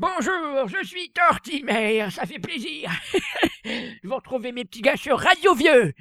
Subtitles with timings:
[0.00, 2.88] Bonjour, je suis Tortimer, ça fait plaisir.
[3.64, 5.92] je vais retrouver mes petits gars sur Radio Vieux.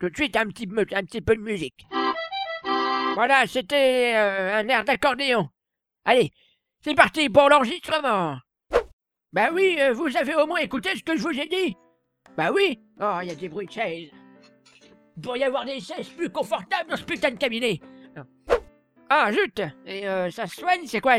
[0.00, 1.86] Tout de suite, un petit, peu de musique.
[3.14, 5.50] Voilà, c'était euh, un air d'accordéon.
[6.06, 6.32] Allez,
[6.82, 8.38] c'est parti pour l'enregistrement.
[9.30, 11.76] Bah oui, euh, vous avez au moins écouté ce que je vous ai dit.
[12.38, 12.80] Bah oui.
[12.98, 14.10] Oh, il y a des bruits de chaises.
[15.18, 17.78] Il pourrait y avoir des chaises plus confortables dans ce putain de cabinet.
[19.10, 21.18] Ah, zut Et euh, ça se soigne, c'est quoi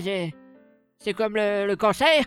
[1.06, 2.26] c'est comme le, le cancer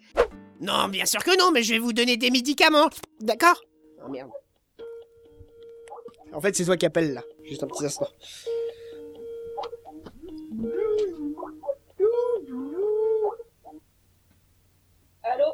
[0.60, 2.90] Non, bien sûr que non, mais je vais vous donner des médicaments.
[3.20, 3.62] D'accord
[4.04, 4.30] Oh merde.
[6.32, 7.22] En fait, c'est toi qui appelles là.
[7.42, 8.08] Juste un petit instant.
[15.22, 15.46] Allô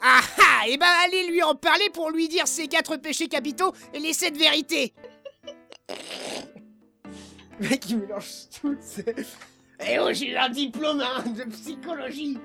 [0.00, 3.72] Ah ah Eh ben allez lui en parler pour lui dire ses quatre péchés capitaux
[3.94, 4.92] et les sept vérités
[7.60, 9.14] Le mec il mélange tout, c'est...
[9.80, 12.38] Eh oh, j'ai un diplôme hein, de psychologie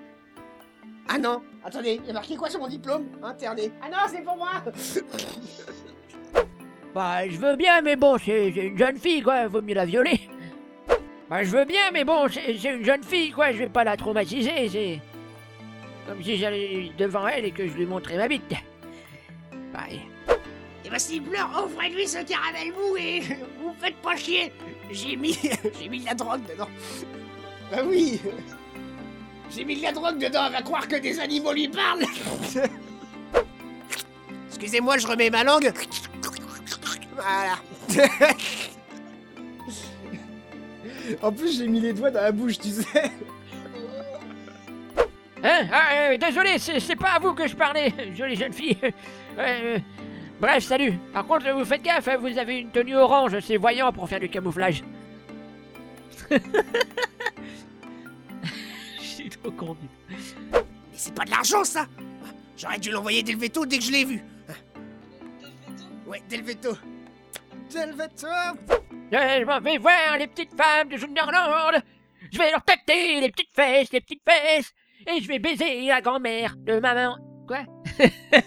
[1.08, 3.08] Ah non Attendez, il y a marqué quoi sur mon diplôme?
[3.24, 3.72] Interné.
[3.82, 4.62] Ah non, c'est pour moi
[6.94, 10.30] Bah, je veux bien, mais bon, c'est une jeune fille, quoi, vaut mieux la violer.
[11.30, 13.96] Bah, je veux bien, mais bon, c'est une jeune fille, quoi, je vais pas la
[13.96, 15.00] traumatiser, c'est...
[16.06, 18.56] Comme si j'allais devant elle et que je lui montrais ma bite.
[19.72, 19.86] Bah,
[20.84, 23.22] Et bah s'il pleure, offrez-lui ce caramel mou et
[23.62, 24.52] vous faites pas chier
[24.90, 25.38] J'ai mis...
[25.80, 26.68] j'ai mis de la drogue dedans
[27.72, 28.20] Bah oui
[29.50, 32.06] J'ai mis de la drogue dedans, elle va croire que des animaux lui parlent
[34.48, 35.72] Excusez-moi, je remets ma langue.
[37.16, 37.58] Voilà.
[41.22, 43.12] en plus, j'ai mis les doigts dans la bouche, tu sais.
[45.44, 48.78] Hein ah, euh, Désolé, c'est pas à vous que je parlais, jolie jeune fille.
[49.40, 49.80] Euh,
[50.40, 50.94] bref, salut.
[51.12, 54.20] Par contre, vous faites gaffe, hein, vous avez une tenue orange, c'est voyant pour faire
[54.20, 54.84] du camouflage.
[59.24, 59.78] Je suis trop con.
[60.10, 60.18] Mais
[60.94, 61.86] c'est pas de l'argent, ça
[62.58, 64.24] J'aurais dû l'envoyer dès le veto dès que je l'ai vu.
[66.08, 66.78] Ouais, dès le veto.
[67.72, 71.82] Dès le veto Euh, je m'en vais voir les petites femmes de Junderland.
[72.32, 74.74] Je vais leur tâter les petites fesses, les petites fesses.
[75.08, 77.18] Et je vais baiser la grand-mère de maman.
[77.48, 77.64] Quoi?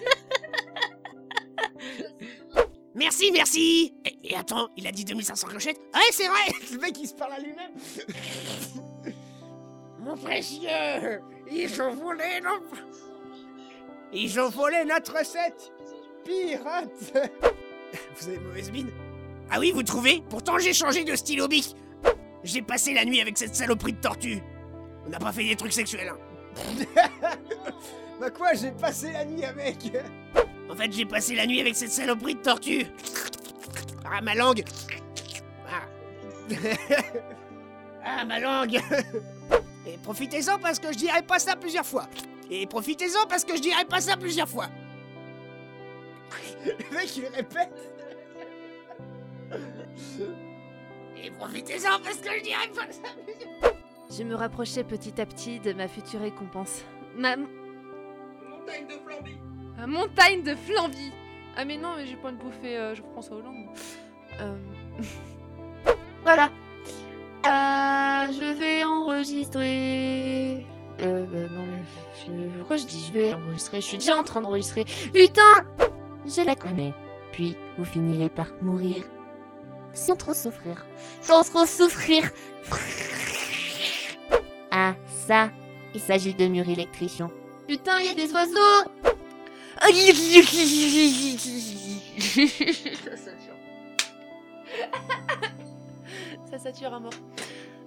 [2.97, 6.97] Merci, merci et, et attends, il a dit 2500 clochettes Ouais, c'est vrai Le mec,
[7.00, 7.72] il se parle à lui-même
[10.04, 10.69] Mon précieux
[11.50, 12.87] Ils ont volé notre...
[14.12, 15.72] Ils ont volé notre recette
[16.25, 17.12] Pirate
[18.16, 18.91] Vous avez mauvaise mine.
[19.50, 20.22] Ah oui, vous trouvez.
[20.28, 21.75] Pourtant, j'ai changé de stylo bic.
[22.43, 24.43] J'ai passé la nuit avec cette saloperie de tortue.
[25.06, 26.19] On n'a pas fait des trucs sexuels, hein.
[28.20, 29.93] Bah quoi, j'ai passé la nuit avec.
[30.70, 32.87] En fait, j'ai passé la nuit avec cette saloperie de tortue.
[34.04, 34.64] Ah, ma langue.
[35.69, 35.82] Ah,
[38.04, 38.81] ah ma langue
[39.87, 42.06] Et profitez-en parce que je dirai pas ça plusieurs fois
[42.50, 44.69] Et profitez-en parce que je dirai pas ça plusieurs fois
[46.65, 47.93] Le mec, il répète
[51.23, 53.73] Et profitez-en parce que je dirai pas ça plusieurs fois
[54.17, 56.83] Je me rapprochais petit à petit de ma future récompense.
[57.17, 59.39] Ma Montagne de flambie
[59.77, 61.12] ma montagne de flambie.
[61.56, 63.67] Ah mais non, mais j'ai pas envie de bouffer euh, Jean-François Hollande.
[64.41, 64.56] Euh,
[66.23, 66.50] Voilà.
[67.47, 70.67] Euh, je vais enregistrer.
[71.01, 71.65] Euh, euh, non,
[72.27, 73.81] je- pourquoi je dis je vais enregistrer?
[73.81, 74.85] Je suis déjà en train d'enregistrer.
[75.12, 75.43] Putain
[76.27, 76.95] Je la connais.
[77.33, 79.03] Puis vous finirez par mourir.
[79.93, 80.85] Sans trop souffrir.
[81.21, 82.31] Sans trop souffrir.
[84.71, 84.95] Ah,
[85.27, 85.51] ça,
[85.95, 87.31] il s'agit de murs électrifiants.
[87.69, 88.91] Putain, il y a des oiseaux
[96.51, 97.12] Ça sature à mort.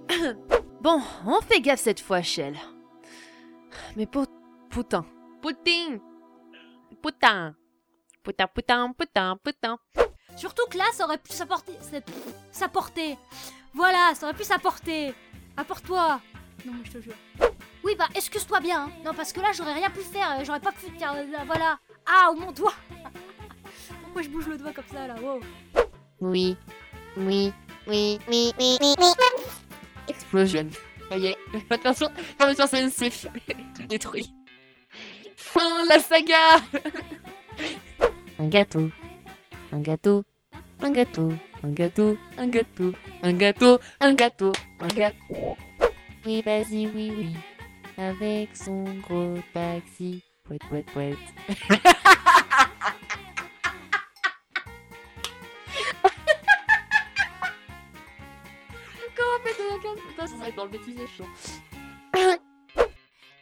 [0.81, 2.55] bon, on fait gaffe cette fois, Shell.
[3.95, 4.29] Mais pot...
[4.69, 5.05] putain.
[5.41, 5.99] Putain.
[7.01, 7.55] Putain.
[8.23, 9.77] Putain, putain, putain, putain.
[10.35, 11.73] Surtout que là, ça aurait pu s'apporter.
[12.51, 13.17] S'apporter.
[13.73, 15.13] Voilà, ça aurait pu s'apporter.
[15.55, 16.19] Apporte-toi.
[16.65, 17.13] Non, mais je te jure.
[17.83, 18.83] Oui, bah, excuse-toi bien.
[18.85, 18.91] hein.
[19.05, 20.31] Non, parce que là, j'aurais rien pu faire.
[20.39, 21.13] euh, J'aurais pas pu faire.
[21.13, 21.79] euh, là, voilà.
[22.05, 22.73] Ah, mon doigt.
[24.03, 25.15] Pourquoi je bouge le doigt comme ça, là?
[25.21, 25.39] Wow.
[26.19, 26.57] Oui,
[27.15, 27.53] oui,
[27.87, 29.07] oui, oui, oui, oui, oui.
[30.07, 30.69] Explosion.
[31.09, 31.37] Ça y est,
[31.69, 32.09] attention,
[32.39, 33.29] attention, c'est
[33.87, 34.33] détruit.
[35.35, 36.57] Fin la saga
[38.39, 38.89] Un gâteau,
[39.71, 40.23] un gâteau,
[40.81, 41.33] un gâteau,
[41.63, 42.93] un gâteau, un gâteau,
[43.23, 44.51] un gâteau, un gâteau,
[44.81, 45.57] un gâteau.
[46.25, 47.35] Oui, vas-y, oui, oui.
[47.97, 50.21] Avec son gros taxi.
[60.55, 61.25] dans le bêtisier chaud.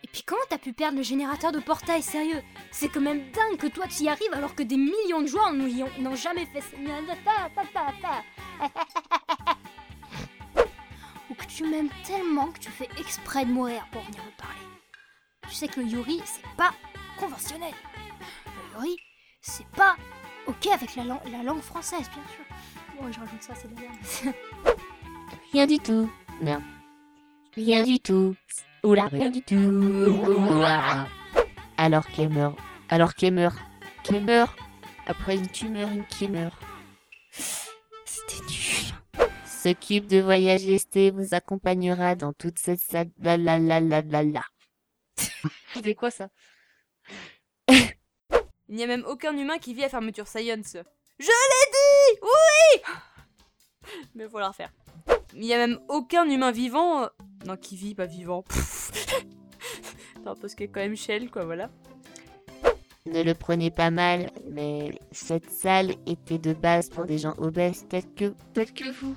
[0.03, 2.41] Et Puis comment t'as pu perdre le générateur de portail, sérieux?
[2.71, 5.53] C'est quand même dingue que toi tu y arrives alors que des millions de joueurs
[5.53, 6.77] n'ont- y ont- n'ont jamais fait ça.
[11.29, 14.59] Ou que tu m'aimes tellement que tu fais exprès de mourir pour venir me parler.
[15.49, 16.71] Tu sais que le Yuri, c'est pas
[17.17, 17.73] conventionnel.
[18.45, 18.97] Le Yuri,
[19.41, 19.95] c'est pas
[20.47, 22.45] ok avec la, lan- la langue française, bien sûr.
[23.01, 24.35] Bon, je rajoute ça, c'est de la merde.
[25.51, 26.09] Rien du tout.
[26.41, 26.61] Non.
[27.55, 28.35] Rien du tout.
[28.83, 29.55] Oula, rien du tout.
[31.77, 32.57] Alors qu'elle meurt.
[32.89, 33.57] Alors qu'elle meurt.
[34.03, 34.57] Qu'elle meurt.
[35.07, 36.59] Après une tumeur, une qui meurt.
[37.31, 39.29] C'était nul.
[39.45, 43.09] Ce cube de voyage ST vous accompagnera dans toute cette salle.
[43.19, 44.43] La la la la la la.
[45.83, 46.29] C'est quoi ça?
[48.67, 50.75] Il n'y a même aucun humain qui vit à fermeture Science.
[51.19, 52.81] Je l'ai dit Oui
[54.15, 54.71] Mais faut la refaire.
[55.35, 57.03] Il n'y a même aucun humain vivant.
[57.03, 57.07] euh,
[57.45, 58.43] Non, qui vit, pas vivant.
[60.25, 61.69] non, parce que quand même Shell, quoi, voilà.
[63.05, 67.85] Ne le prenez pas mal, mais cette salle était de base pour des gens obèses
[67.87, 69.15] tels que, tels que vous.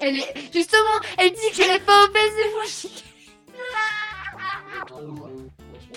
[0.00, 2.64] Elle est, justement, elle dit qu'elle est pas obèse et moi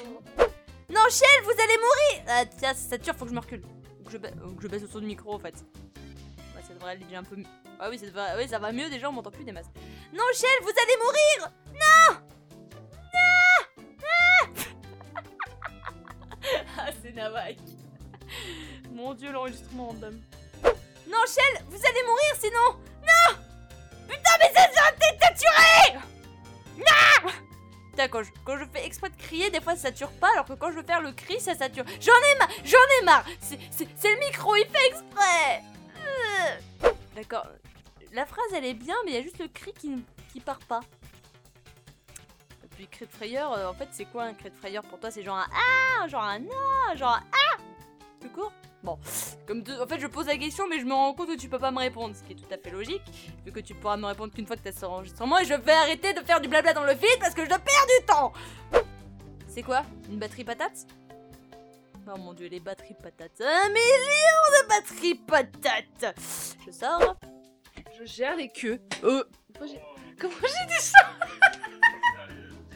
[0.89, 3.61] Non, Shell, vous allez mourir Ah, tiens, ça sature, faut que je me recule.
[4.01, 5.55] Ou que je, ba- ou que je baisse le son du micro, en fait.
[6.55, 7.45] Ouais, ça devrait aller déjà un peu mieux.
[7.79, 8.35] Ah oui, ça, devrait...
[8.37, 9.69] oui, ça va mieux déjà, on m'entend plus des masses.
[10.13, 12.17] Non, Shell, vous allez mourir Non
[13.13, 13.47] Non
[16.43, 17.57] Ah, ah c'est Navak.
[18.91, 20.19] Mon dieu, l'enregistrement random.
[20.63, 23.37] Non, Shell, vous allez mourir sinon Non
[24.07, 24.67] Putain, mais ça,
[24.99, 25.99] t'es saturé
[26.77, 27.31] Non
[27.91, 30.45] Putain, quand je, quand je fais exprès de crier, des fois ça sature pas, alors
[30.45, 31.83] que quand je veux faire le cri, ça sature.
[31.99, 35.63] J'en ai marre J'en ai marre c'est le micro, il fait exprès
[35.95, 36.89] Euh.
[37.15, 37.47] D'accord.
[38.13, 40.59] La phrase, elle est bien, mais il y a juste le cri qui, qui part
[40.59, 40.79] pas.
[42.63, 44.99] Et puis, cri de frayeur, euh, en fait, c'est quoi un cri de frayeur pour
[44.99, 45.11] toi?
[45.11, 46.41] C'est genre un Ah Genre un
[46.89, 47.57] Ah Genre un Ah
[48.21, 48.51] Tout court?
[48.83, 48.97] Bon.
[49.47, 51.59] Comme en fait, je pose la question, mais je me rends compte que tu peux
[51.59, 53.01] pas me répondre, ce qui est tout à fait logique,
[53.45, 55.71] vu que tu pourras me répondre qu'une fois que t'as ce enregistrement, et je vais
[55.73, 57.59] arrêter de faire du blabla dans le vide parce que je perds
[57.99, 58.33] du temps
[59.47, 59.83] C'est quoi?
[60.09, 60.85] Une batterie patate?
[62.09, 63.41] Oh mon dieu, les batteries patates.
[63.41, 66.15] Un million de batteries patates
[66.65, 67.17] Je sors.
[67.99, 68.79] Je gère les queues.
[69.03, 69.23] Euh.
[70.19, 70.99] Comment j'ai dit ça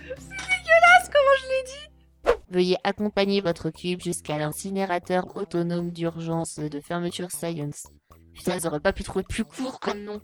[0.08, 6.80] C'est dégueulasse comment je l'ai dit Veuillez accompagner votre cube jusqu'à l'incinérateur autonome d'urgence de
[6.80, 7.88] fermeture Science.
[8.34, 10.22] Putain, ils auraient pas pu trouver plus court comme nom.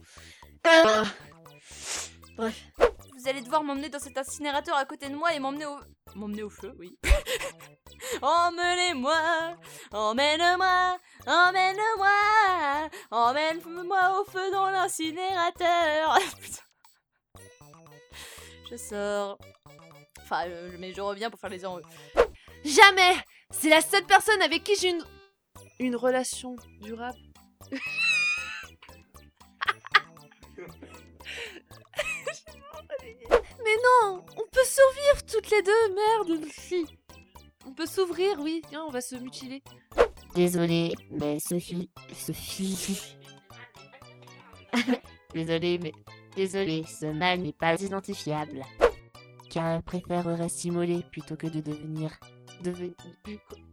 [0.64, 1.04] Ah.
[3.28, 5.76] Vous allez devoir m'emmener dans cet incinérateur à côté de moi et m'emmener au...
[6.16, 6.98] M'emmener au feu, oui.
[8.22, 9.58] Emmenez-moi,
[9.92, 16.18] emmène-moi, emmène-moi, emmène-moi au feu dans l'incinérateur.
[18.72, 19.38] Je sors.
[20.22, 21.84] Enfin, euh, mais je reviens pour faire les enjeux.
[22.64, 23.18] Jamais
[23.52, 25.04] C'est la seule personne avec qui j'ai une.
[25.80, 27.20] Une relation durable.
[33.30, 36.86] Mais non On peut survivre toutes les deux, merde Si
[37.66, 38.62] On peut s'ouvrir, oui.
[38.70, 39.64] Viens, on va se mutiler.
[40.36, 41.90] Désolé, mais Sophie.
[42.14, 43.18] Sophie.
[45.34, 45.92] Désolé, mais.
[46.36, 48.64] Désolé, ce mal n'est pas identifiable.
[49.50, 52.12] Car elle préférerait s'immoler plutôt que de devenir.
[52.62, 52.94] Devenir.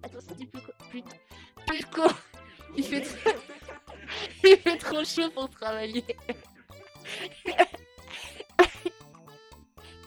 [0.03, 1.17] Attends, ça dit plus quoi Putain.
[1.67, 2.03] Pulco
[2.77, 3.31] Il fait trop.
[4.45, 6.05] Il fait trop chaud pour travailler.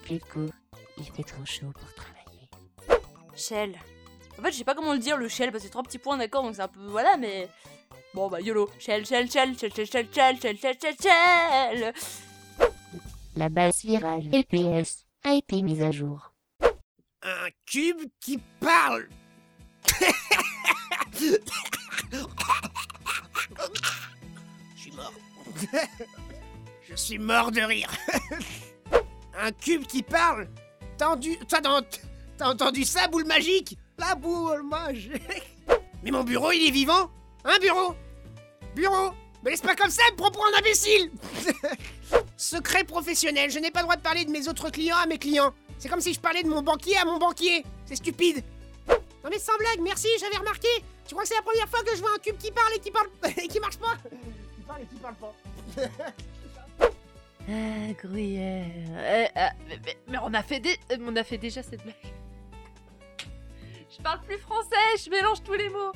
[0.07, 0.45] Pulco,
[0.97, 2.49] il fait trop chaud pour travailler.
[3.35, 3.77] Shell.
[4.39, 5.97] En fait, je sais pas comment le dire, le shell, parce que c'est trois petits
[5.97, 6.79] points, d'accord, donc c'est un peu.
[6.87, 7.49] Voilà, mais.
[8.13, 8.69] Bon, bah, YOLO.
[8.79, 11.93] Shell, shell, shell, shell, shell, shell, shell, shell, shell, shell, shell.
[13.35, 16.33] La base virale LPS a été mise à jour.
[17.21, 19.09] Un cube qui parle
[21.19, 21.35] Je
[24.77, 25.13] suis mort.
[26.83, 27.91] Je suis mort de rire.
[29.39, 30.47] Un cube qui parle
[30.97, 33.77] T'as entendu, t'as ça, boule magique?
[33.97, 35.21] La boule magique
[36.03, 37.11] Mais mon bureau, il est vivant
[37.45, 37.95] Hein, bureau?
[38.75, 39.11] Bureau
[39.43, 41.11] Me laisse pas comme ça, me prends pour un imbécile
[42.37, 45.17] Secret professionnel, je n'ai pas le droit de parler de mes autres clients à mes
[45.17, 45.53] clients.
[45.79, 47.63] C'est comme si je parlais de mon banquier à mon banquier.
[47.85, 48.43] C'est stupide.
[48.87, 50.67] Non mais sans blague, merci, j'avais remarqué.
[51.07, 52.79] Tu crois que c'est la première fois que je vois un cube qui parle et
[52.79, 53.95] qui parle et qui marche pas?
[54.55, 55.33] Qui parle et qui parle pas.
[57.49, 58.65] Ah, gruyère.
[59.09, 60.61] Eh, ah, mais, mais- mais on a fait
[60.91, 61.95] euh, on a fait déjà cette blague.
[63.89, 65.91] Je parle plus français, je mélange tous les mots.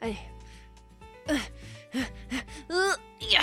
[0.00, 0.16] Allez.
[1.30, 1.36] Euh,
[1.94, 2.00] euh,
[2.70, 3.42] euh, yeah.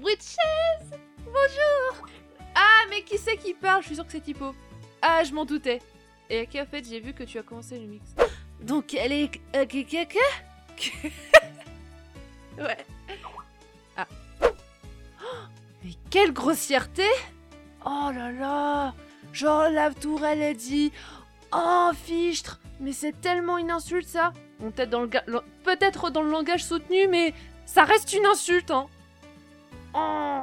[0.00, 2.08] Bruit de chaise Bonjour
[2.54, 3.82] Ah, mais qui c'est qui parle?
[3.82, 4.54] Je suis sûre que c'est Tipo.
[5.00, 5.80] Ah, je m'en doutais.
[6.28, 8.10] Et ok, en fait, j'ai vu que tu as commencé le mix.
[8.60, 9.30] Donc, elle est.
[9.54, 9.64] euh,
[12.58, 12.76] Ouais.
[16.10, 17.06] Quelle grossièreté.
[17.84, 18.94] Oh là là
[19.32, 20.92] Genre, la tourelle, elle dit.
[21.52, 22.60] Oh, fichtre.
[22.80, 24.32] Mais c'est tellement une insulte, ça.
[24.58, 28.86] Peut-être dans le langage soutenu, mais ça reste une insulte, hein.
[29.94, 30.42] Oh.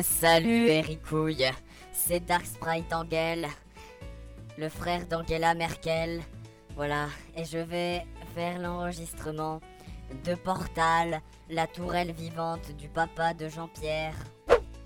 [0.00, 1.46] Salut Ericouille,
[1.92, 3.46] c'est Dark Sprite Angel,
[4.58, 6.20] le frère d'Angela Merkel.
[6.74, 9.60] Voilà, et je vais faire l'enregistrement
[10.24, 11.20] de Portal,
[11.50, 14.14] la tourelle vivante du papa de Jean-Pierre.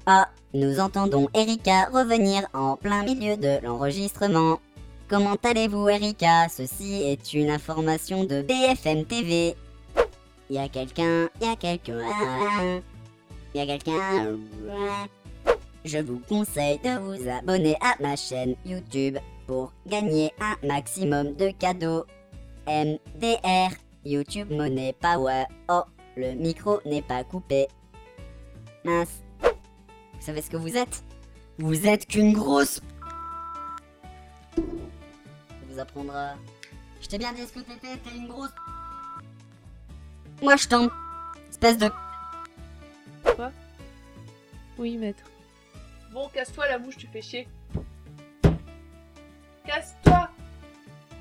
[0.06, 4.58] Ah, nous entendons Erika revenir en plein milieu de l'enregistrement.
[5.08, 6.48] Comment allez-vous Erika?
[6.48, 9.54] Ceci est une information de BFM TV.
[10.50, 12.00] Y a quelqu'un, y a quelqu'un,
[13.54, 14.38] y a quelqu'un.
[15.84, 21.50] Je vous conseille de vous abonner à ma chaîne YouTube pour gagner un maximum de
[21.50, 22.04] cadeaux.
[22.66, 23.72] MDR,
[24.04, 25.44] YouTube Money Power.
[25.68, 25.82] Oh,
[26.16, 27.68] le micro n'est pas coupé.
[28.84, 29.22] Mince.
[29.42, 31.04] Vous savez ce que vous êtes?
[31.58, 32.80] Vous êtes qu'une grosse...
[34.56, 34.62] Ça
[35.68, 36.34] vous apprendra...
[37.00, 38.50] Je t'ai bien dit ce que t'étais, t'es une grosse...
[40.42, 40.90] Moi je tombe.
[41.50, 41.90] Espèce de...
[44.78, 45.24] Oui, maître.
[46.12, 47.48] Bon, casse-toi la mouche, tu fais chier.
[49.66, 50.30] Casse-toi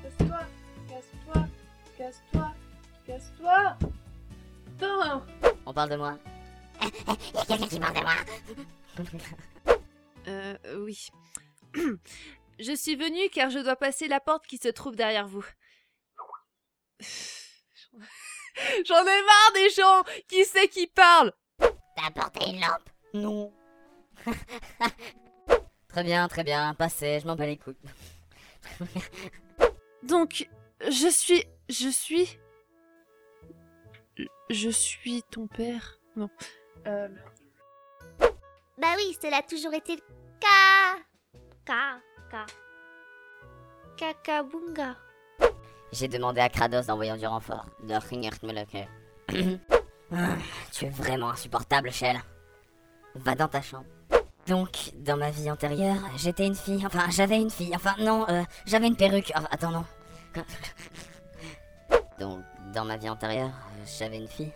[0.02, 0.40] Casse-toi
[0.88, 1.46] Casse-toi
[1.98, 2.54] Casse-toi
[3.08, 3.76] Casse-toi
[4.66, 5.24] Putain
[5.64, 6.18] On parle de moi.
[10.26, 11.08] Euh, oui.
[12.58, 15.46] je suis venue car je dois passer la porte qui se trouve derrière vous.
[18.84, 21.32] J'en ai marre des gens Qui c'est qui parle?
[21.58, 22.90] T'as apporté une lampe?
[23.14, 23.50] Non.
[25.88, 27.78] très bien, très bien, passez, je m'en bats les couilles.
[30.02, 30.46] Donc,
[30.82, 31.42] je suis...
[31.70, 32.38] Je suis...
[34.50, 36.30] Je suis ton père Non.
[36.86, 37.08] Euh...
[38.78, 40.02] Bah oui, cela a toujours été le
[40.40, 40.98] cas.
[41.64, 42.46] Ka, ka.
[43.96, 44.96] Kakabunga.
[45.92, 47.66] J'ai demandé à Kratos d'envoyer du renfort.
[47.82, 47.94] De
[50.10, 50.36] Ah,
[50.72, 52.18] Tu es vraiment insupportable, Shell.
[53.14, 53.84] Va dans ta chambre.
[54.46, 56.82] Donc, dans ma vie antérieure, j'étais une fille.
[56.86, 57.74] Enfin, j'avais une fille.
[57.74, 59.30] Enfin, non, euh, j'avais une perruque.
[59.34, 59.84] Enfin, attends, non.
[62.18, 63.50] Donc, dans ma vie antérieure,
[63.98, 64.52] j'avais une fille.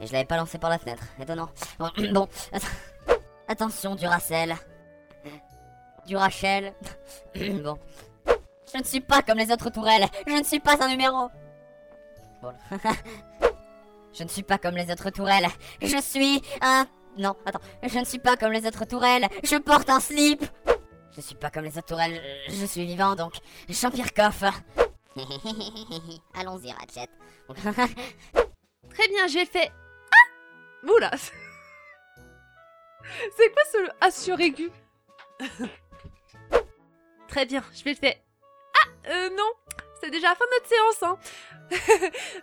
[0.00, 1.04] Et je l'avais pas lancée par la fenêtre.
[1.20, 1.48] Étonnant.
[1.78, 4.56] Bon, bon, att- attention, Duracell.
[6.06, 6.74] Durachel.
[7.34, 7.78] bon.
[8.72, 10.06] Je ne suis pas comme les autres tourelles.
[10.26, 11.28] Je ne suis pas un numéro.
[12.42, 12.52] Bon.
[14.12, 15.48] Je ne suis pas comme les autres tourelles.
[15.82, 16.86] Je suis un...
[17.18, 17.60] Non, attends.
[17.82, 19.26] Je ne suis pas comme les autres tourelles.
[19.42, 20.44] Je porte un slip.
[21.16, 22.20] Je suis pas comme les autres tourelles.
[22.48, 23.34] Je, suis vivant, donc...
[23.68, 24.12] Jean-Pierre.
[26.34, 27.08] Allons-y, Ratchet.
[28.90, 29.70] Très bien, j'ai fait...
[30.12, 31.10] Ah Oula
[33.36, 34.70] C'est quoi ce A sur aigu
[37.28, 38.14] Très bien, je vais le faire.
[38.74, 39.50] Ah Euh, non
[40.00, 41.18] C'est déjà la fin de notre séance, hein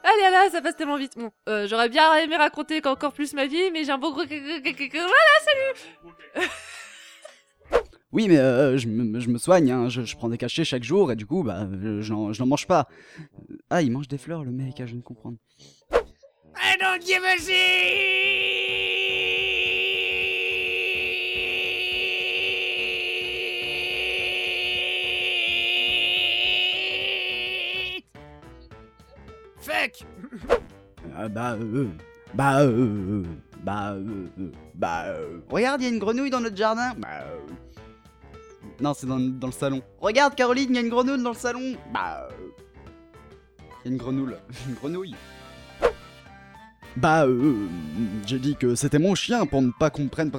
[0.04, 1.18] Allez, là, ça passe tellement vite.
[1.18, 4.25] Bon, euh, j'aurais bien aimé raconter encore plus ma vie, mais j'ai un beau gros...
[4.25, 6.50] Voilà, salut
[8.13, 10.84] Oui, mais euh, je, me, je me soigne, hein, je, je prends des cachets chaque
[10.84, 12.88] jour et du coup, bah, je, n'en mange pas.
[13.70, 14.96] Ah, il mange des fleurs, le mec, ah, je
[17.00, 18.62] give a shit
[29.62, 30.06] Fuck.
[31.15, 31.88] Ah, bah, euh,
[32.34, 33.24] bah, euh,
[33.63, 36.94] bah, euh, bah, euh, regarde, il y a une grenouille dans notre jardin.
[36.98, 37.38] Bah, euh,
[38.81, 39.81] non, c'est dans, dans le salon.
[40.00, 41.75] Regarde, Caroline, il y a une grenouille dans le salon.
[41.93, 42.27] Bah,
[43.59, 44.35] il y a une grenouille,
[44.67, 45.15] une grenouille.
[46.97, 47.67] Bah, euh,
[48.25, 50.29] j'ai dit que c'était mon chien pour ne pas qu'on prenne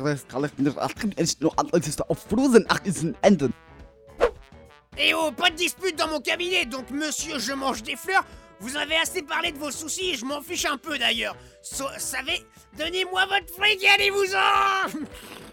[4.98, 8.24] Eh oh, pas de dispute dans mon cabinet, donc monsieur, je mange des fleurs.
[8.60, 11.34] Vous avez assez parlé de vos soucis et je m'en fiche un peu d'ailleurs.
[11.62, 12.42] So, savez,
[12.78, 15.00] donnez-moi votre fric et allez-vous-en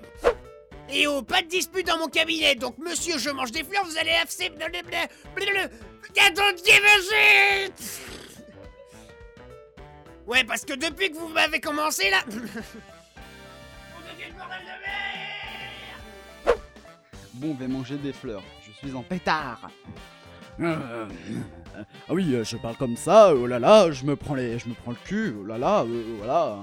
[0.91, 3.98] Eh oh, pas de dispute dans mon cabinet, donc monsieur, je mange des fleurs, vous
[3.98, 4.50] allez assez...
[4.50, 4.74] Don't
[6.65, 8.01] give a shit
[10.25, 12.24] Ouais, parce que depuis que vous m'avez commencé là...
[17.34, 18.43] Bon, va manger des fleurs.
[18.65, 19.69] Je suis en pétard.
[20.62, 21.08] Ah
[22.10, 23.34] oui, je parle comme ça.
[23.34, 25.36] Oh là là, je me prends les, je me prends le cul.
[25.39, 26.58] Oh là là, euh, voilà.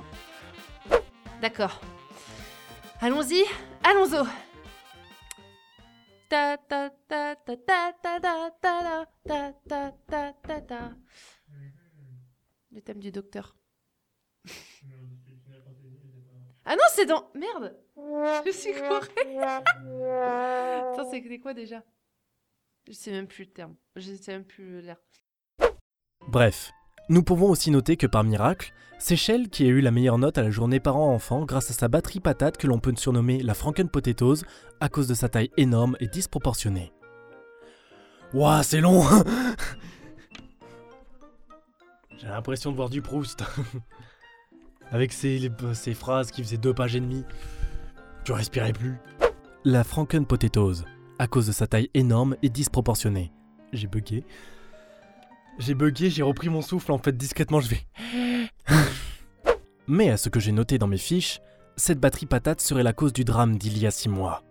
[1.41, 1.81] D'accord.
[3.01, 3.45] Allons-y,
[3.89, 4.27] Allons-y
[12.73, 13.57] Le thème du docteur.
[16.65, 17.31] Ah non, c'est dans...
[17.35, 17.81] Merde
[18.45, 21.85] Je suis courée Attends, c'était quoi déjà
[22.89, 23.77] Je sais même plus le terme.
[23.95, 25.01] Je sais même plus l'air.
[26.27, 26.73] Bref,
[27.09, 30.43] nous pouvons aussi noter que par miracle, Shell qui a eu la meilleure note à
[30.43, 34.43] la journée parents-enfants grâce à sa batterie patate que l'on peut surnommer la Franken Potatoes
[34.81, 36.93] à cause de sa taille énorme et disproportionnée.
[38.35, 39.05] Ouah, c'est long
[42.19, 43.45] J'ai l'impression de voir du Proust.
[44.91, 47.25] Avec ces, ces phrases qui faisaient deux pages et demie.
[48.25, 48.97] Tu respirais plus.
[49.65, 50.85] La Franken Potatoes,
[51.19, 53.33] à cause de sa taille énorme et disproportionnée.
[53.73, 54.25] J'ai bugué.
[55.59, 57.87] J'ai bugué, j'ai repris mon souffle, en fait discrètement je vais.
[59.89, 61.41] Mais à ce que j'ai noté dans mes fiches,
[61.77, 64.43] cette batterie patate serait la cause du drame d'il y a six mois.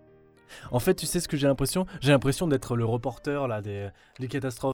[0.71, 1.85] En fait, tu sais ce que j'ai l'impression?
[2.01, 4.73] J'ai l'impression d'être le reporter là des, des catastrophes.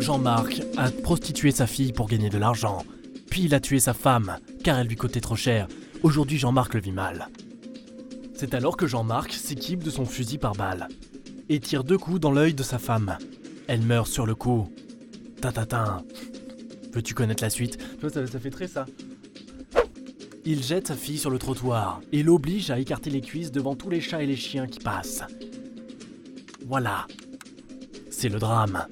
[0.00, 2.84] Jean-Marc a prostitué sa fille pour gagner de l'argent.
[3.28, 5.66] Puis il a tué sa femme, car elle lui coûtait trop cher.
[6.02, 7.28] Aujourd'hui, Jean-Marc le vit mal.
[8.34, 10.88] C'est alors que Jean-Marc s'équipe de son fusil par balle
[11.48, 13.16] et tire deux coups dans l'œil de sa femme.
[13.66, 14.68] Elle meurt sur le coup.
[15.40, 16.04] Tatatin.
[16.92, 17.78] Veux-tu connaître la suite?
[17.78, 18.86] Tu vois, ça, ça fait très ça.
[20.44, 23.90] Il jette sa fille sur le trottoir et l'oblige à écarter les cuisses devant tous
[23.90, 25.24] les chats et les chiens qui passent.
[26.66, 27.06] Voilà.
[28.10, 28.86] C'est le drame.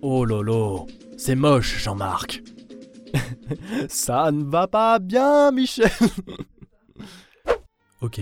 [0.00, 2.42] Oh lolo, c'est moche, Jean-Marc.
[3.88, 5.90] Ça ne va pas bien, Michel.
[8.00, 8.20] ok.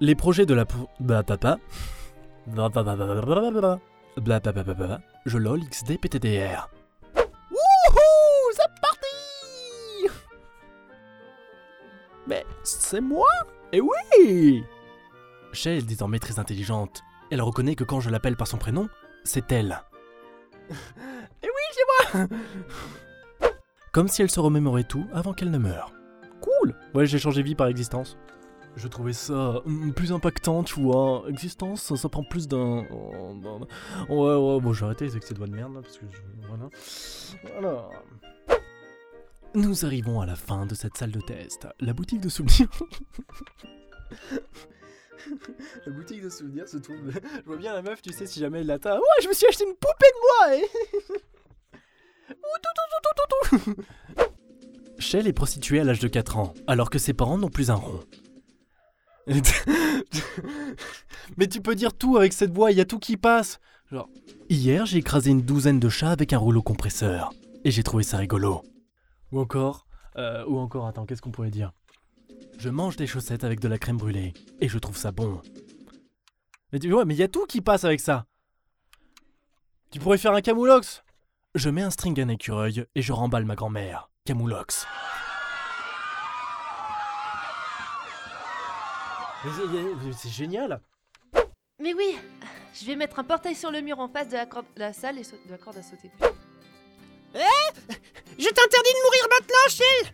[0.00, 0.64] Les projets de la...
[1.00, 1.58] Bah papa.
[4.16, 5.00] Blablabla.
[5.26, 6.68] Je lol XD PTDR.
[7.14, 10.08] Wouhou C'est parti
[12.26, 13.28] Mais c'est moi
[13.72, 14.64] Eh oui
[15.52, 17.02] Shell est désormais très intelligente.
[17.30, 18.88] Elle reconnaît que quand je l'appelle par son prénom,
[19.24, 19.82] c'est elle.
[21.42, 22.28] Eh oui, c'est moi
[23.92, 25.92] Comme si elle se remémorait tout avant qu'elle ne meure.
[26.40, 28.18] Cool Ouais, j'ai changé vie par existence.
[28.76, 31.24] Je trouvais ça hum, plus impactant, tu vois.
[31.28, 32.84] Existence, ça, prend plus d'un...
[34.10, 36.04] Ouais, ouais, bon, j'ai arrêté avec cette voix de merde, là, parce que...
[36.06, 36.68] je- Voilà.
[37.58, 37.88] Voilà.
[39.54, 41.66] Nous arrivons à la fin de cette salle de test.
[41.80, 42.68] La boutique de souvenirs...
[45.86, 46.96] la boutique de souvenirs se trouve...
[47.12, 48.96] Je vois bien la meuf, tu sais, si jamais elle l'atteint.
[48.96, 50.68] Ouais, je me suis acheté une poupée de moi, eh
[52.34, 53.74] tout, tout.
[54.98, 57.74] Shell est prostituée à l'âge de 4 ans, alors que ses parents n'ont plus un
[57.74, 58.00] rond.
[61.36, 63.58] Mais tu peux dire tout avec cette voix, il y a tout qui passe.
[63.90, 64.08] Genre,
[64.48, 67.32] hier j'ai écrasé une douzaine de chats avec un rouleau compresseur.
[67.64, 68.62] Et j'ai trouvé ça rigolo.
[69.32, 71.72] Ou encore, euh, ou encore, attends, qu'est-ce qu'on pourrait dire?
[72.58, 74.32] Je mange des chaussettes avec de la crème brûlée.
[74.60, 75.40] Et je trouve ça bon.
[76.72, 78.26] Mais tu vois, mais il y a tout qui passe avec ça.
[79.90, 81.02] Tu pourrais faire un camoulox.
[81.54, 84.10] Je mets un string à un écureuil et je remballe ma grand-mère.
[84.26, 84.86] Camoulox.
[89.44, 90.80] Mais c'est- génial
[91.80, 92.16] Mais oui,
[92.74, 95.18] je vais mettre un portail sur le mur en face de la, corde- la salle
[95.18, 96.10] et de la corde à sauter.
[97.34, 100.12] Je t'interdis de mourir maintenant, Shell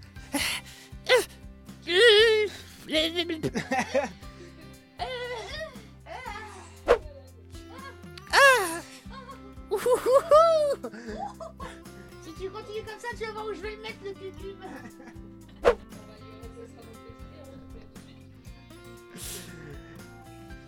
[12.22, 14.62] Si tu continues comme ça, tu vas voir où je vais le mettre le cucube.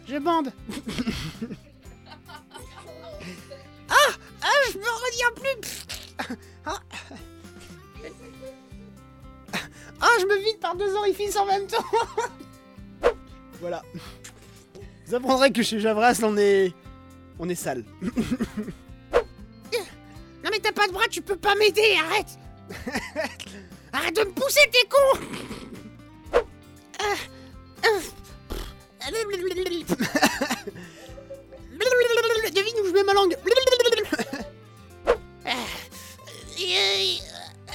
[0.07, 0.53] Je bande
[3.89, 5.84] Ah Ah, je me retiens plus
[10.21, 11.85] je me vide par deux orifices en même temps
[13.61, 13.83] Voilà.
[15.07, 16.73] Vous apprendrez que chez Javras, on est...
[17.39, 17.85] On est sale.
[18.03, 18.11] non
[20.51, 22.39] mais t'as pas de bras, tu peux pas m'aider, arrête
[23.93, 25.21] Arrête de me pousser, t'es con.
[32.55, 33.37] Devine où je mets ma langue.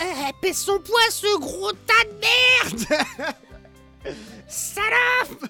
[0.02, 1.73] Euh, Pèse son poids, ce gros
[4.47, 5.45] Salope!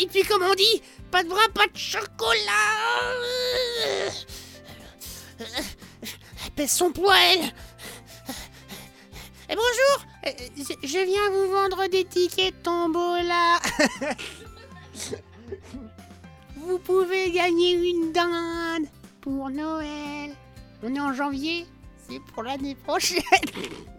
[0.00, 2.38] Et puis comme on dit, pas de bras, pas de chocolat.
[6.56, 7.52] Pèse son poids, elle.
[9.48, 10.06] Eh, Bonjour.
[10.26, 10.30] Euh,
[10.84, 13.58] je- viens vous vendre des tickets tombola.
[16.56, 18.86] Vous pouvez gagner une dinde
[19.22, 20.30] pour Noël.
[20.82, 21.66] On est en janvier,
[22.08, 23.22] c'est pour l'année prochaine.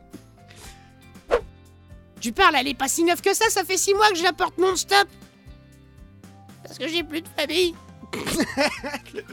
[2.21, 4.23] Tu parles, elle est pas si neuve que ça, ça fait six mois que je
[4.23, 5.07] la porte non-stop.
[6.63, 7.75] Parce que j'ai plus de famille.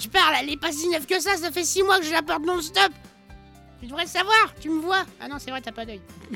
[0.00, 2.12] Je parle, elle est pas si neuve que ça, ça fait six mois que je
[2.12, 2.90] la porte non-stop.
[3.80, 5.04] Tu devrais le savoir, tu me vois.
[5.20, 6.00] Ah non, c'est vrai, t'as pas d'œil.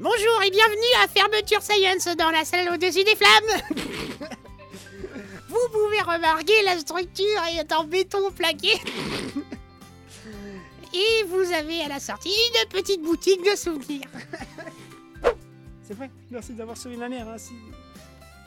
[0.00, 3.60] Bonjour et bienvenue à Fermeture Science dans la salle au-dessus des flammes.
[5.48, 8.80] Vous pouvez remarquer la structure est en béton plaqué.
[10.94, 14.08] Et vous avez à la sortie une petite boutique de souvenirs.
[15.82, 17.54] C'est vrai, merci d'avoir sauvé ma mère ainsi,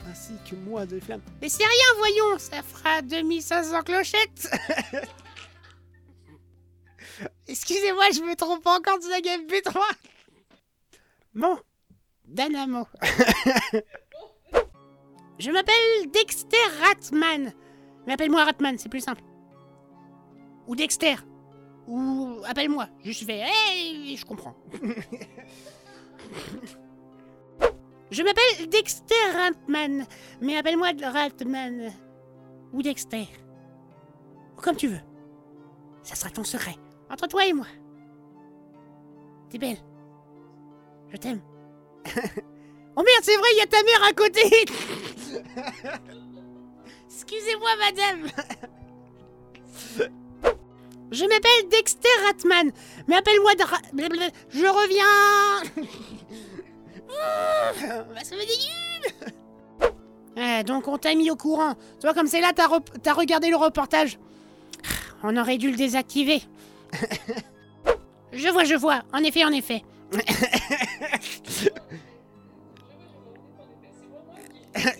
[0.08, 1.20] ainsi que moi de flammes.
[1.42, 4.50] Mais c'est rien, voyons, ça fera 2500 clochettes.
[7.46, 9.78] Excusez-moi, je me trompe encore de la gamme B3.
[11.34, 11.58] Bon,
[12.24, 12.86] Dynamo.
[15.38, 17.52] je m'appelle Dexter Ratman.
[18.06, 19.22] Mais appelle-moi Ratman, c'est plus simple.
[20.66, 21.16] Ou Dexter.
[21.86, 22.88] Ou appelle-moi.
[23.04, 23.42] Je suis fait.
[23.46, 24.56] Hey, je comprends.
[28.10, 30.06] je m'appelle Dexter Ratman.
[30.40, 31.92] Mais appelle-moi Ratman.
[32.72, 33.28] Ou Dexter.
[34.56, 35.00] Ou comme tu veux.
[36.02, 36.74] Ça sera ton secret.
[37.10, 37.66] Entre toi et moi.
[39.50, 39.78] T'es belle.
[41.08, 41.40] Je t'aime.
[42.96, 44.42] oh merde, c'est vrai, il y a ta mère à côté.
[47.06, 48.26] Excusez-moi, madame.
[51.10, 52.72] Je m'appelle Dexter Ratman,
[53.06, 53.78] mais appelle-moi Dra...
[54.50, 55.84] Je reviens.
[57.08, 59.12] Ouh, ça me dégueule.
[60.36, 61.74] Eh, donc on t'a mis au courant.
[61.98, 64.18] Tu vois, comme c'est là, t'as regardé le reportage.
[65.22, 66.42] On aurait dû le désactiver.
[68.32, 69.02] je vois, je vois.
[69.12, 69.82] En effet, en effet.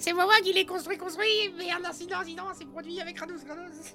[0.01, 3.95] c'est moi qui l'ai construit, construit, mais un incident, incident s'est produit avec Rados, Rados.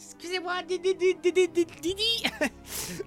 [0.00, 2.22] Excusez-moi, Didi, Didi.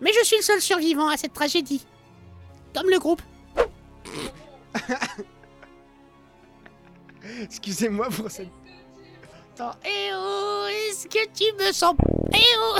[0.00, 1.84] Mais je suis le seul survivant à cette tragédie.
[2.74, 3.20] Comme le groupe.
[7.42, 8.48] Excusez-moi pour cette.
[9.54, 11.94] Attends, eh oh, est-ce que tu me sens
[12.34, 12.78] Eh oh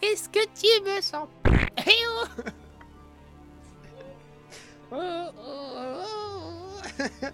[0.06, 1.26] Est-ce que tu me sens
[1.84, 2.24] Eh oh
[4.90, 7.26] Oh, oh, oh.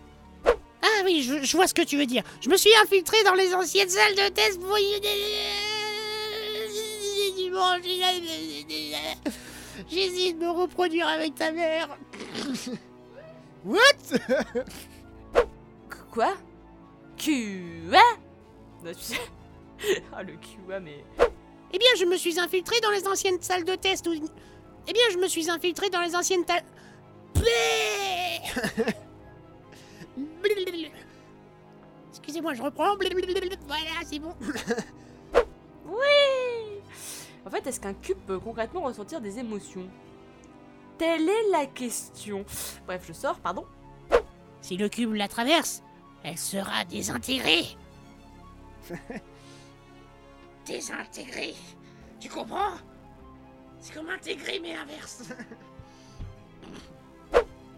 [1.04, 2.22] Ah oui, je, je vois ce que tu veux dire.
[2.40, 5.02] Je me suis infiltré dans les anciennes salles de test pour y...
[9.90, 11.98] J'ai essayé de me reproduire avec ta mère.
[13.66, 13.82] What?
[16.10, 16.32] Quoi?
[17.22, 18.02] Quoi
[20.10, 21.04] Ah, le QA, mais.
[21.18, 24.14] Eh bien, je me suis infiltré dans les anciennes salles de test où...
[24.14, 26.60] Eh bien, je me suis infiltré dans les anciennes ta...
[32.10, 32.96] Excusez-moi, je reprends.
[32.96, 34.34] Voilà, c'est bon.
[35.86, 36.80] Oui
[37.44, 39.88] En fait, est-ce qu'un cube peut concrètement ressentir des émotions?
[40.96, 42.44] Telle est la question.
[42.86, 43.66] Bref, je sors, pardon.
[44.60, 45.82] Si le cube la traverse,
[46.22, 47.76] elle sera désintégrée.
[50.66, 51.54] désintégrée.
[52.18, 52.72] Tu comprends?
[53.80, 55.24] C'est comme intégrer mais inverse.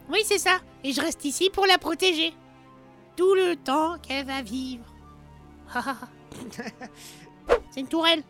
[0.09, 0.61] oui, c'est ça.
[0.85, 2.33] Et je reste ici pour la protéger.
[3.17, 4.85] Tout le temps qu'elle va vivre.
[7.71, 8.23] c'est une tourelle.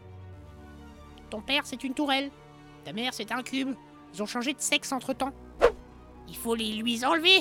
[1.28, 2.30] Ton père, c'est une tourelle.
[2.84, 3.74] Ta mère, c'est un cube.
[4.14, 5.32] Ils ont changé de sexe entre temps.
[6.28, 7.38] Il faut les lui enlever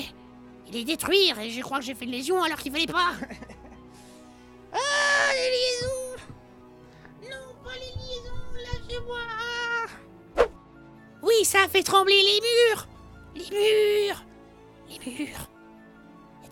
[0.66, 1.38] et les détruire.
[1.38, 3.12] Et je crois que j'ai fait une lésion alors qu'il fallait pas.
[4.72, 4.78] ah,
[5.32, 6.16] les liaisons
[7.22, 9.18] Non, pas les liaisons, lâchez-moi
[11.22, 12.88] Oui, ça a fait trembler les murs
[13.36, 14.24] Les murs
[14.90, 15.48] Les murs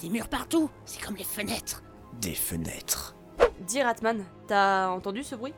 [0.05, 1.83] des murs partout, c'est comme les fenêtres.
[2.21, 3.17] Des fenêtres.
[3.61, 5.55] Dis Ratman, t'as entendu ce bruit?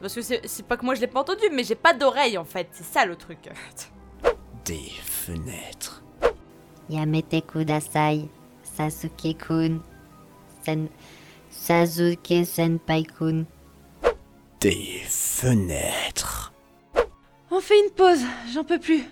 [0.00, 2.44] Parce que c'est pas que moi je l'ai pas entendu, mais j'ai pas d'oreille en
[2.44, 3.50] fait, c'est ça le truc.
[4.64, 6.02] Des fenêtres.
[6.88, 8.28] Yamete kudasai,
[8.62, 9.80] Sasuke-kun,
[10.64, 10.88] sen...
[11.50, 13.44] Sasuke Senpai-kun.
[14.60, 16.54] Des fenêtres.
[17.50, 18.24] On fait une pause,
[18.54, 19.04] j'en peux plus.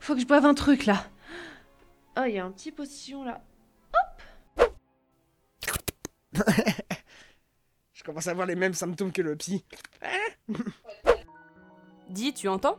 [0.00, 1.04] Faut que je boive un truc là.
[2.18, 3.40] Oh, il y a un petit potion là.
[7.92, 9.64] Je commence à avoir les mêmes symptômes que le psy.
[12.08, 12.78] Dis, tu entends?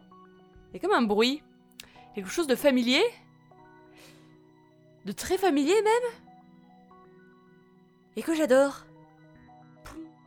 [0.70, 1.44] Il y a comme un bruit.
[2.16, 3.04] Quelque chose de familier?
[5.06, 6.12] De très familier même?
[8.16, 8.86] Et que j'adore.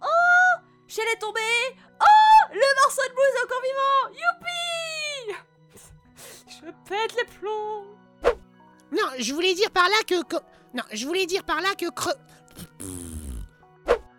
[0.02, 1.40] Oh Shell est tombée
[2.00, 4.20] Oh Le morceau de blues est encore vivant
[5.28, 5.44] Youpi
[6.48, 7.84] Je pète les plombs
[8.92, 10.36] Non, je voulais dire par là que, que
[10.74, 12.14] Non, je voulais dire par là que creux.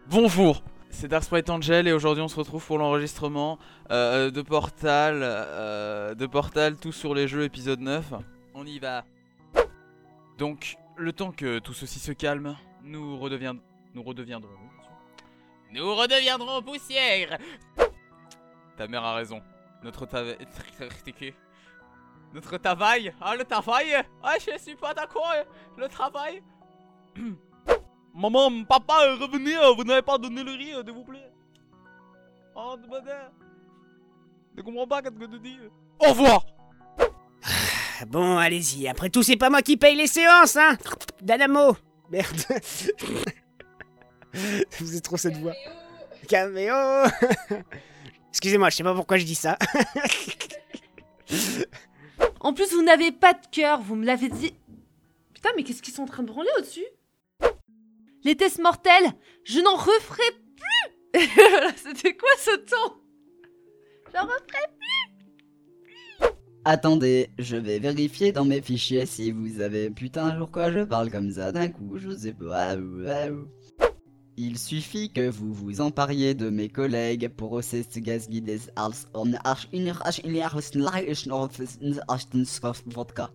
[0.07, 3.57] Bonjour, c'est Dark Sprite Angel et aujourd'hui on se retrouve pour l'enregistrement
[3.91, 8.13] euh, de Portal, euh, de Portal, tout sur les jeux épisode 9.
[8.53, 9.05] On y va.
[10.37, 13.63] Donc, le temps que tout ceci se calme, nous redeviendrons...
[13.93, 14.49] Nous redeviendrons...
[15.71, 17.37] Nous redeviendrons poussière
[18.75, 19.41] Ta mère a raison.
[19.83, 20.37] Notre travail...
[22.33, 23.95] Notre travail Ah, le travail?
[24.23, 25.33] Ah, je suis pas d'accord
[25.77, 26.43] Le travail?
[28.13, 31.31] Maman, papa, revenez, vous n'avez pas donné le riz, s'il vous plaît.
[32.55, 33.31] Oh, de bonheur.
[34.57, 35.57] Ne comprends pas qu'est-ce que tu dis.
[35.99, 36.45] Au revoir
[37.43, 38.87] Ah, Bon, allez-y.
[38.89, 40.77] Après tout, c'est pas moi qui paye les séances, hein
[41.21, 41.77] Danamo
[42.09, 42.41] Merde.
[44.79, 45.53] Vous êtes trop cette voix.
[46.27, 46.73] Caméo
[48.29, 49.57] Excusez-moi, je sais pas pourquoi je dis ça.
[52.39, 54.53] En plus, vous n'avez pas de cœur, vous me l'avez dit.
[55.33, 56.85] Putain, mais qu'est-ce qu'ils sont en train de branler au-dessus?
[58.23, 60.21] Les tests mortels, je n'en referai
[60.55, 61.21] plus
[61.75, 62.93] C'était quoi ce ton
[64.13, 64.71] J'en referai
[66.63, 69.89] Attendez, je vais vérifier dans mes fichiers si vous avez.
[69.89, 72.75] Putain, pourquoi je parle comme ça d'un coup Je sais pas.
[74.37, 77.59] Il suffit que vous vous empariez de mes collègues pour
[82.07, 82.27] arch
[82.85, 83.31] vodka.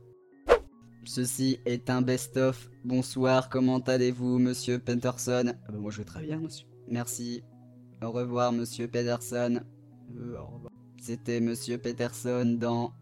[1.06, 2.68] Ceci est un best-of.
[2.84, 5.44] Bonsoir, comment allez-vous, monsieur Peterson?
[5.46, 6.66] Ah bah, Moi je vais très bien, monsieur.
[6.88, 7.44] Merci.
[8.02, 9.60] Au revoir, monsieur Peterson.
[10.16, 10.72] Euh, au revoir.
[11.00, 12.92] C'était monsieur Peterson dans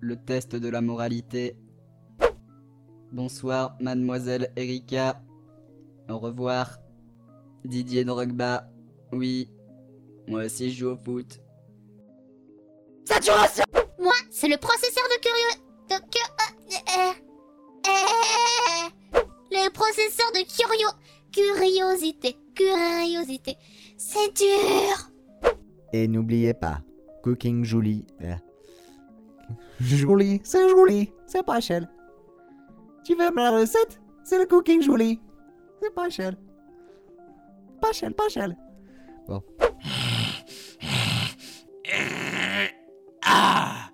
[0.00, 1.56] le test de la moralité.
[3.12, 5.22] Bonsoir, mademoiselle Erika.
[6.08, 6.80] Au revoir.
[7.64, 8.68] Didier Drogba.
[9.12, 9.48] Oui.
[10.26, 11.40] Moi aussi je joue au foot.
[13.04, 13.64] Saturation
[14.00, 15.71] Moi, c'est le processeur de curieux...
[21.32, 22.36] Curiosité.
[22.54, 23.56] Curiosité.
[23.96, 25.10] C'est dur
[25.92, 26.80] Et n'oubliez pas,
[27.22, 28.04] Cooking Julie.
[28.22, 28.34] euh,
[29.80, 31.88] Julie, c'est Julie, c'est pas Shell.
[33.04, 34.00] Tu veux ma recette?
[34.24, 35.20] C'est le Cooking Julie.
[35.82, 36.36] C'est pas Shell.
[37.80, 38.56] Pas Shell, pas Shell.
[39.26, 39.42] Bon.
[43.24, 43.90] Ah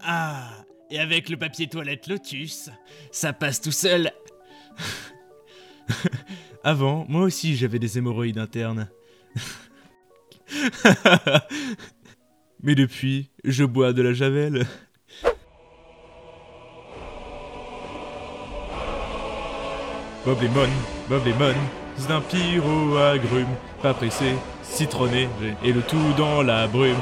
[0.00, 0.50] Ah
[0.90, 2.70] Et avec le papier toilette Lotus,
[3.10, 4.10] ça passe tout seul.
[6.66, 8.88] Avant, moi aussi j'avais des hémorroïdes internes.
[12.62, 14.66] Mais depuis, je bois de la javel.
[20.24, 20.70] Bob Lemon,
[21.10, 21.54] Bob Lemon,
[21.98, 25.28] c'est un pyro agrume, pas pressé, citronné,
[25.62, 26.96] et le tout dans la brume.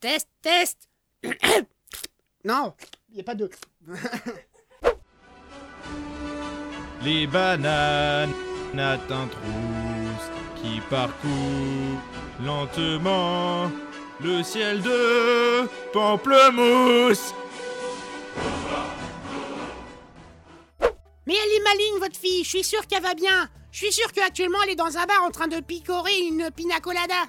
[0.00, 0.88] Test, test
[2.44, 2.74] Non,
[3.12, 3.48] y a pas de.
[7.04, 8.32] Les bananes
[8.78, 12.00] atteintent trousse qui parcourent
[12.42, 13.70] lentement
[14.20, 17.34] le ciel de pamplemousse.
[21.26, 22.42] Mais elle est maligne, votre fille.
[22.42, 23.50] Je suis sûr qu'elle va bien.
[23.70, 26.80] Je suis sûr qu'actuellement, elle est dans un bar en train de picorer une pina
[26.80, 27.24] colada.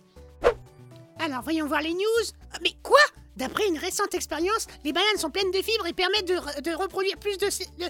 [1.20, 2.24] Alors, voyons voir les news.
[2.62, 2.98] Mais quoi?
[3.36, 6.72] D'après une récente expérience, les bananes sont pleines de fibres et permettent de, re- de
[6.72, 7.84] reproduire plus de, sé- de,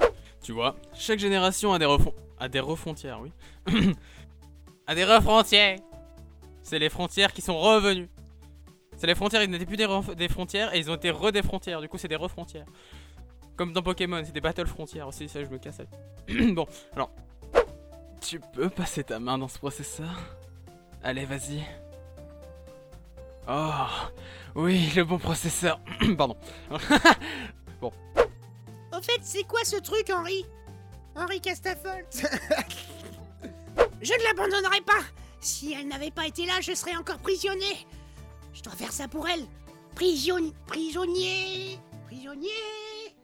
[0.42, 1.88] Tu vois, chaque génération a des
[2.38, 3.32] a des refrontières, oui.
[4.86, 5.78] a des refrontières.
[6.62, 8.08] C'est les frontières qui sont revenues.
[8.96, 11.80] C'est les frontières, ils n'étaient plus des, frontières et ils ont été re des frontières.
[11.80, 12.66] Du coup, c'est des refrontières.
[13.56, 15.80] Comme dans Pokémon, c'est des battle frontières aussi, ça je me casse.
[16.28, 17.10] bon, alors.
[18.20, 20.36] Tu peux passer ta main dans ce processeur
[21.02, 21.64] Allez, vas-y.
[23.48, 23.86] Oh,
[24.54, 25.80] oui, le bon processeur.
[26.18, 26.36] Pardon.
[27.80, 27.92] bon,
[28.92, 30.44] Au fait, c'est quoi ce truc, Henri?
[31.14, 32.26] Henri Castafolt
[34.02, 35.02] Je ne l'abandonnerai pas.
[35.40, 37.86] Si elle n'avait pas été là, je serais encore prisonnier.
[38.52, 39.46] Je dois faire ça pour elle.
[39.94, 40.52] Prision...
[40.66, 41.78] Prisonnier.
[42.06, 42.50] Prisonnier.